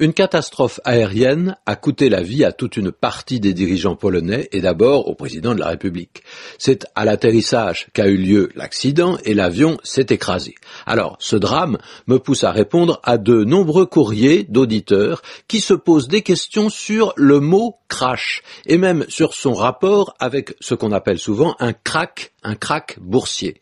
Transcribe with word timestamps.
Une 0.00 0.12
catastrophe 0.12 0.80
aérienne 0.84 1.56
a 1.66 1.76
coûté 1.76 2.08
la 2.08 2.20
vie 2.20 2.42
à 2.42 2.50
toute 2.50 2.76
une 2.76 2.90
partie 2.90 3.38
des 3.38 3.54
dirigeants 3.54 3.94
polonais 3.94 4.48
et 4.50 4.60
d'abord 4.60 5.06
au 5.06 5.14
président 5.14 5.54
de 5.54 5.60
la 5.60 5.68
République. 5.68 6.24
C'est 6.58 6.84
à 6.96 7.04
l'atterrissage 7.04 7.86
qu'a 7.92 8.08
eu 8.08 8.16
lieu 8.16 8.48
l'accident 8.56 9.18
et 9.24 9.34
l'avion 9.34 9.78
s'est 9.84 10.06
écrasé. 10.10 10.56
Alors, 10.84 11.16
ce 11.20 11.36
drame 11.36 11.78
me 12.08 12.18
pousse 12.18 12.42
à 12.42 12.50
répondre 12.50 12.98
à 13.04 13.18
de 13.18 13.44
nombreux 13.44 13.86
courriers 13.86 14.42
d'auditeurs 14.42 15.22
qui 15.46 15.60
se 15.60 15.74
posent 15.74 16.08
des 16.08 16.22
questions 16.22 16.70
sur 16.70 17.12
le 17.14 17.38
mot 17.38 17.76
crash 17.86 18.42
et 18.66 18.78
même 18.78 19.04
sur 19.08 19.32
son 19.32 19.54
rapport 19.54 20.16
avec 20.18 20.56
ce 20.58 20.74
qu'on 20.74 20.90
appelle 20.90 21.20
souvent 21.20 21.54
un 21.60 21.72
crack, 21.72 22.32
un 22.42 22.56
crack 22.56 22.98
boursier. 23.00 23.60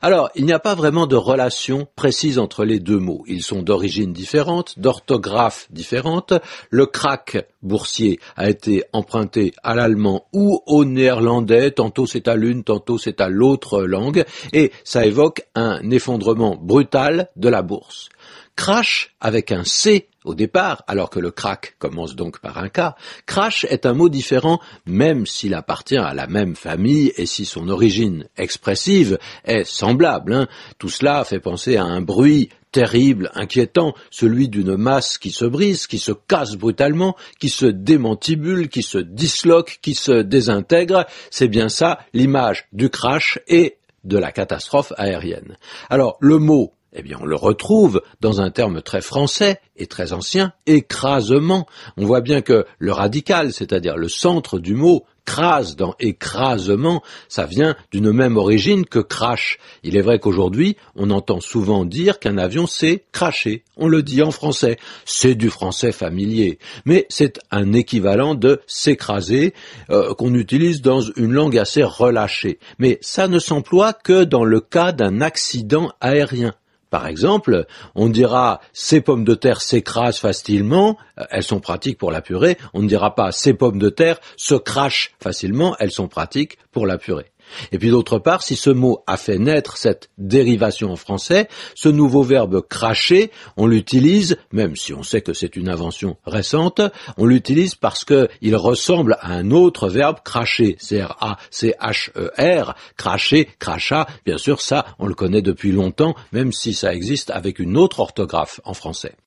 Alors, 0.00 0.30
il 0.34 0.46
n'y 0.46 0.52
a 0.52 0.58
pas 0.58 0.74
vraiment 0.74 1.06
de 1.06 1.16
relation 1.16 1.86
précise 1.96 2.38
entre 2.38 2.64
les 2.64 2.80
deux 2.80 2.98
mots. 2.98 3.24
Ils 3.26 3.42
sont 3.42 3.62
d'origine 3.62 4.12
différente, 4.12 4.78
d'orthographe 4.78 5.66
différente. 5.74 6.32
Le 6.70 6.86
crack 6.86 7.46
boursier 7.62 8.18
a 8.36 8.48
été 8.48 8.84
emprunté 8.92 9.52
à 9.62 9.74
l'allemand 9.74 10.26
ou 10.32 10.60
au 10.66 10.84
néerlandais, 10.84 11.72
tantôt 11.72 12.06
c'est 12.06 12.28
à 12.28 12.36
l'une, 12.36 12.64
tantôt 12.64 12.96
c'est 12.96 13.20
à 13.20 13.28
l'autre 13.28 13.82
langue, 13.82 14.24
et 14.52 14.72
ça 14.84 15.04
évoque 15.04 15.42
un 15.54 15.90
effondrement 15.90 16.56
brutal 16.56 17.28
de 17.36 17.48
la 17.48 17.62
bourse. 17.62 18.08
Crash 18.56 19.14
avec 19.20 19.52
un 19.52 19.64
C 19.64 20.08
au 20.24 20.34
départ, 20.34 20.82
alors 20.86 21.10
que 21.10 21.20
le 21.20 21.30
crack 21.30 21.76
commence 21.78 22.16
donc 22.16 22.40
par 22.40 22.58
un 22.58 22.68
K, 22.68 22.94
crash 23.26 23.64
est 23.68 23.84
un 23.84 23.92
mot 23.92 24.08
différent 24.08 24.58
même 24.86 25.26
s'il 25.26 25.54
appartient 25.54 25.98
à 25.98 26.14
la 26.14 26.26
même 26.26 26.56
famille 26.56 27.12
et 27.16 27.26
si 27.26 27.44
son 27.44 27.68
origine 27.68 28.26
expressive 28.36 29.18
est 29.44 29.64
semblable. 29.64 30.32
Hein. 30.32 30.48
Tout 30.78 30.88
cela 30.88 31.24
fait 31.24 31.40
penser 31.40 31.76
à 31.76 31.84
un 31.84 32.00
bruit 32.00 32.48
terrible, 32.72 33.30
inquiétant, 33.34 33.94
celui 34.10 34.48
d'une 34.48 34.76
masse 34.76 35.18
qui 35.18 35.30
se 35.30 35.44
brise, 35.44 35.86
qui 35.86 35.98
se 35.98 36.10
casse 36.10 36.56
brutalement, 36.56 37.14
qui 37.38 37.48
se 37.48 37.66
démantibule, 37.66 38.68
qui 38.68 38.82
se 38.82 38.98
disloque, 38.98 39.78
qui 39.80 39.94
se 39.94 40.22
désintègre. 40.22 41.06
C'est 41.30 41.48
bien 41.48 41.68
ça 41.68 42.00
l'image 42.14 42.66
du 42.72 42.90
crash 42.90 43.38
et 43.46 43.76
de 44.02 44.18
la 44.18 44.32
catastrophe 44.32 44.92
aérienne. 44.96 45.56
Alors 45.88 46.16
le 46.20 46.38
mot 46.38 46.72
eh 46.94 47.02
bien, 47.02 47.18
on 47.20 47.26
le 47.26 47.34
retrouve 47.34 48.02
dans 48.20 48.40
un 48.40 48.50
terme 48.50 48.80
très 48.80 49.00
français 49.00 49.60
et 49.76 49.86
très 49.86 50.12
ancien, 50.12 50.52
écrasement. 50.66 51.66
On 51.96 52.06
voit 52.06 52.20
bien 52.20 52.40
que 52.40 52.66
le 52.78 52.92
radical, 52.92 53.52
c'est-à-dire 53.52 53.96
le 53.96 54.08
centre 54.08 54.60
du 54.60 54.74
mot, 54.74 55.04
crase 55.24 55.74
dans 55.74 55.94
écrasement, 55.98 57.02
ça 57.28 57.46
vient 57.46 57.74
d'une 57.90 58.12
même 58.12 58.36
origine 58.36 58.84
que 58.84 58.98
crash. 58.98 59.58
Il 59.82 59.96
est 59.96 60.02
vrai 60.02 60.18
qu'aujourd'hui, 60.18 60.76
on 60.94 61.10
entend 61.10 61.40
souvent 61.40 61.84
dire 61.84 62.18
qu'un 62.18 62.38
avion 62.38 62.66
s'est 62.66 63.04
craché. 63.10 63.64
On 63.76 63.88
le 63.88 64.02
dit 64.02 64.22
en 64.22 64.30
français. 64.30 64.76
C'est 65.04 65.34
du 65.34 65.50
français 65.50 65.92
familier. 65.92 66.58
Mais 66.84 67.06
c'est 67.08 67.40
un 67.50 67.72
équivalent 67.72 68.34
de 68.34 68.60
s'écraser 68.66 69.54
euh, 69.90 70.14
qu'on 70.14 70.34
utilise 70.34 70.82
dans 70.82 71.00
une 71.00 71.32
langue 71.32 71.58
assez 71.58 71.82
relâchée. 71.82 72.58
Mais 72.78 72.98
ça 73.00 73.26
ne 73.26 73.38
s'emploie 73.38 73.94
que 73.94 74.24
dans 74.24 74.44
le 74.44 74.60
cas 74.60 74.92
d'un 74.92 75.20
accident 75.20 75.90
aérien. 76.00 76.54
Par 76.94 77.08
exemple, 77.08 77.66
on 77.96 78.08
dira 78.08 78.60
ces 78.72 79.00
pommes 79.00 79.24
de 79.24 79.34
terre 79.34 79.62
s'écrasent 79.62 80.20
facilement, 80.20 80.96
euh, 81.18 81.24
elles 81.30 81.42
sont 81.42 81.58
pratiques 81.58 81.98
pour 81.98 82.12
la 82.12 82.20
purée. 82.20 82.56
On 82.72 82.82
ne 82.82 82.86
dira 82.86 83.16
pas 83.16 83.32
ces 83.32 83.52
pommes 83.52 83.80
de 83.80 83.88
terre 83.88 84.20
se 84.36 84.54
crachent 84.54 85.10
facilement, 85.20 85.74
elles 85.80 85.90
sont 85.90 86.06
pratiques 86.06 86.56
pour 86.70 86.86
la 86.86 86.96
purée. 86.96 87.32
Et 87.72 87.78
puis 87.78 87.90
d'autre 87.90 88.18
part, 88.18 88.42
si 88.42 88.56
ce 88.56 88.70
mot 88.70 89.02
a 89.06 89.16
fait 89.16 89.38
naître 89.38 89.76
cette 89.76 90.10
dérivation 90.18 90.92
en 90.92 90.96
français, 90.96 91.48
ce 91.74 91.88
nouveau 91.88 92.22
verbe 92.22 92.62
cracher, 92.68 93.30
on 93.56 93.66
l'utilise, 93.66 94.36
même 94.52 94.76
si 94.76 94.92
on 94.92 95.02
sait 95.02 95.20
que 95.20 95.32
c'est 95.32 95.56
une 95.56 95.68
invention 95.68 96.16
récente, 96.26 96.80
on 97.16 97.26
l'utilise 97.26 97.74
parce 97.74 98.04
qu'il 98.04 98.56
ressemble 98.56 99.16
à 99.20 99.32
un 99.32 99.50
autre 99.50 99.88
verbe 99.88 100.18
cracher, 100.24 100.76
C-R-A-C-H-E-R, 100.78 102.74
cracher, 102.96 103.48
crachat, 103.58 104.06
bien 104.24 104.38
sûr 104.38 104.60
ça 104.60 104.84
on 104.98 105.06
le 105.06 105.14
connaît 105.14 105.42
depuis 105.42 105.72
longtemps, 105.72 106.14
même 106.32 106.52
si 106.52 106.74
ça 106.74 106.94
existe 106.94 107.30
avec 107.30 107.58
une 107.58 107.76
autre 107.76 108.00
orthographe 108.00 108.60
en 108.64 108.74
français. 108.74 109.14